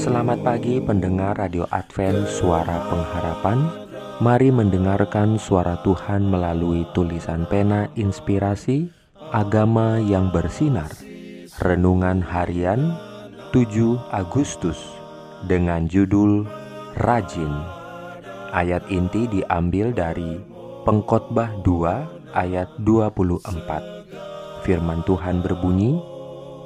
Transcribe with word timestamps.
Selamat 0.00 0.40
pagi 0.40 0.80
pendengar 0.80 1.36
Radio 1.36 1.68
Advent 1.68 2.24
Suara 2.24 2.88
Pengharapan. 2.88 3.68
Mari 4.24 4.48
mendengarkan 4.48 5.36
suara 5.36 5.76
Tuhan 5.84 6.24
melalui 6.24 6.88
tulisan 6.96 7.44
pena 7.44 7.84
inspirasi 8.00 8.88
Agama 9.28 10.00
yang 10.00 10.32
bersinar. 10.32 10.88
Renungan 11.60 12.24
harian 12.24 12.96
7 13.52 14.00
Agustus 14.08 14.80
Dengan 15.44 15.84
judul 15.84 16.48
Rajin. 16.96 17.52
Ayat 18.56 18.88
inti 18.88 19.28
diambil 19.28 19.92
dari 19.92 20.40
Pengkhotbah 20.88 21.60
2 21.60 22.32
ayat 22.32 22.72
24 22.88 24.64
Firman 24.64 25.04
Tuhan 25.04 25.44
berbunyi 25.44 26.00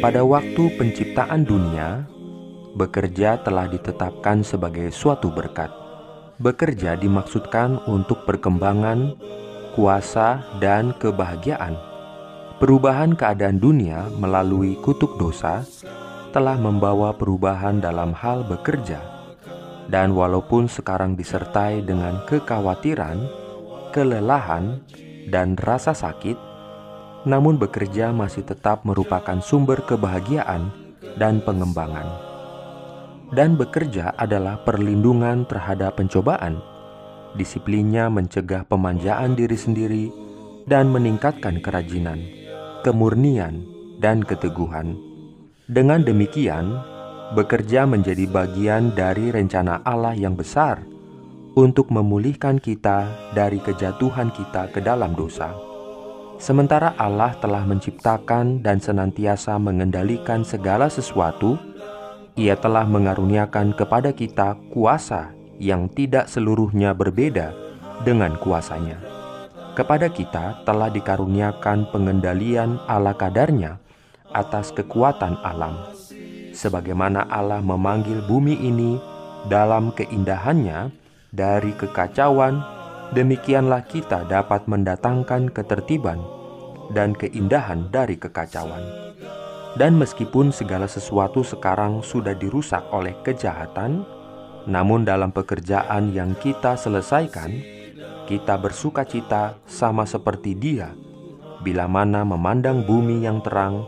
Pada 0.00 0.24
waktu 0.24 0.80
penciptaan 0.80 1.44
dunia, 1.44 2.08
bekerja 2.72 3.36
telah 3.44 3.68
ditetapkan 3.68 4.40
sebagai 4.40 4.88
suatu 4.88 5.28
berkat. 5.28 5.68
Bekerja 6.40 6.96
dimaksudkan 6.96 7.76
untuk 7.84 8.24
perkembangan, 8.24 9.12
kuasa, 9.76 10.40
dan 10.56 10.96
kebahagiaan. 10.96 11.76
Perubahan 12.56 13.12
keadaan 13.12 13.60
dunia 13.60 14.08
melalui 14.16 14.80
kutuk 14.80 15.20
dosa 15.20 15.68
telah 16.32 16.56
membawa 16.56 17.12
perubahan 17.12 17.84
dalam 17.84 18.16
hal 18.16 18.48
bekerja. 18.48 19.04
Dan 19.92 20.16
walaupun 20.16 20.64
sekarang 20.64 21.12
disertai 21.12 21.84
dengan 21.84 22.24
kekhawatiran, 22.24 23.20
kelelahan, 23.92 24.80
dan 25.28 25.60
rasa 25.60 25.92
sakit, 25.92 26.49
namun 27.28 27.60
bekerja 27.60 28.12
masih 28.14 28.44
tetap 28.46 28.84
merupakan 28.88 29.36
sumber 29.44 29.84
kebahagiaan 29.84 30.72
dan 31.20 31.44
pengembangan. 31.44 32.08
Dan 33.30 33.54
bekerja 33.54 34.16
adalah 34.18 34.58
perlindungan 34.66 35.46
terhadap 35.46 36.00
pencobaan. 36.00 36.58
Disiplinnya 37.38 38.10
mencegah 38.10 38.66
pemanjaan 38.66 39.38
diri 39.38 39.54
sendiri 39.54 40.06
dan 40.66 40.90
meningkatkan 40.90 41.62
kerajinan, 41.62 42.18
kemurnian, 42.82 43.62
dan 44.02 44.26
keteguhan. 44.26 44.98
Dengan 45.70 46.02
demikian, 46.02 46.82
bekerja 47.38 47.86
menjadi 47.86 48.26
bagian 48.26 48.90
dari 48.98 49.30
rencana 49.30 49.86
Allah 49.86 50.18
yang 50.18 50.34
besar 50.34 50.82
untuk 51.54 51.94
memulihkan 51.94 52.58
kita 52.58 53.06
dari 53.30 53.62
kejatuhan 53.62 54.34
kita 54.34 54.74
ke 54.74 54.82
dalam 54.82 55.14
dosa. 55.14 55.54
Sementara 56.40 56.96
Allah 56.96 57.36
telah 57.36 57.68
menciptakan 57.68 58.64
dan 58.64 58.80
senantiasa 58.80 59.60
mengendalikan 59.60 60.40
segala 60.40 60.88
sesuatu, 60.88 61.60
Ia 62.32 62.56
telah 62.56 62.88
mengaruniakan 62.88 63.76
kepada 63.76 64.16
kita 64.16 64.56
kuasa 64.72 65.36
yang 65.60 65.92
tidak 65.92 66.32
seluruhnya 66.32 66.96
berbeda 66.96 67.52
dengan 68.08 68.40
kuasanya. 68.40 68.96
Kepada 69.76 70.08
kita 70.08 70.64
telah 70.64 70.88
dikaruniakan 70.88 71.92
pengendalian 71.92 72.80
ala 72.88 73.12
kadarnya 73.12 73.76
atas 74.32 74.72
kekuatan 74.72 75.36
alam. 75.44 75.92
Sebagaimana 76.56 77.28
Allah 77.28 77.60
memanggil 77.60 78.24
bumi 78.24 78.56
ini 78.64 78.96
dalam 79.44 79.92
keindahannya 79.92 80.88
dari 81.36 81.76
kekacauan 81.76 82.79
demikianlah 83.12 83.86
kita 83.86 84.26
dapat 84.26 84.66
mendatangkan 84.70 85.50
ketertiban 85.50 86.20
dan 86.94 87.14
keindahan 87.14 87.86
dari 87.90 88.18
kekacauan. 88.18 88.82
Dan 89.78 89.94
meskipun 90.02 90.50
segala 90.50 90.90
sesuatu 90.90 91.46
sekarang 91.46 92.02
sudah 92.02 92.34
dirusak 92.34 92.82
oleh 92.90 93.14
kejahatan, 93.22 94.02
namun 94.66 95.06
dalam 95.06 95.30
pekerjaan 95.30 96.10
yang 96.10 96.34
kita 96.42 96.74
selesaikan, 96.74 97.54
kita 98.26 98.58
bersuka 98.58 99.06
cita 99.06 99.54
sama 99.70 100.02
seperti 100.06 100.58
Dia. 100.58 100.90
Bila 101.62 101.86
mana 101.86 102.26
memandang 102.26 102.82
bumi 102.82 103.22
yang 103.22 103.38
terang, 103.46 103.86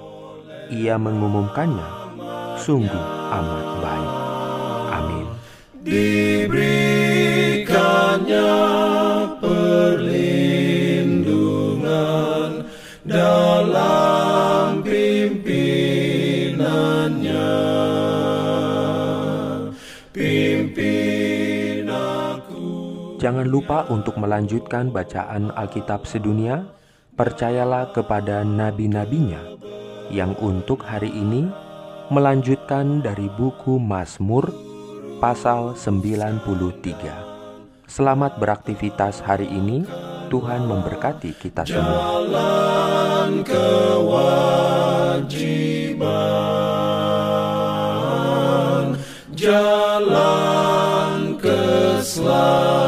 Ia 0.70 0.94
mengumumkannya, 1.02 1.88
sungguh 2.62 3.04
amat 3.34 3.66
baik. 3.82 4.12
Amin. 4.94 5.26
Dalam 13.42 14.86
pimpinannya 14.86 17.58
Pimpin 20.14 21.90
aku 21.90 22.70
Jangan 23.18 23.50
lupa 23.50 23.82
untuk 23.90 24.14
melanjutkan 24.18 24.90
bacaan 24.94 25.50
Alkitab 25.54 26.06
sedunia. 26.06 26.66
Percayalah 27.12 27.92
kepada 27.92 28.40
nabi-nabinya 28.40 29.60
yang 30.08 30.32
untuk 30.40 30.80
hari 30.80 31.12
ini 31.12 31.44
melanjutkan 32.08 33.04
dari 33.04 33.28
buku 33.28 33.76
Mazmur 33.76 34.48
pasal 35.20 35.76
93. 35.76 36.40
Selamat 37.84 38.40
beraktivitas 38.40 39.20
hari 39.20 39.44
ini. 39.52 39.84
Tuhan 40.32 40.64
memberkati 40.64 41.36
kita 41.36 41.68
semua. 41.68 43.11
Jalan 43.22 43.46
kewajiban. 43.46 44.58
Jalan 49.38 50.18
keselamatan 51.38 52.81